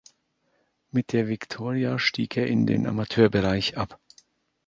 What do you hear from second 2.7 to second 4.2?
Amateurbereich ab.